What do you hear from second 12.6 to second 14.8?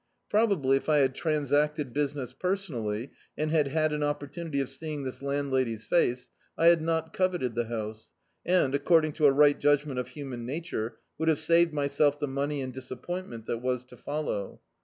and disappointment that was to follow.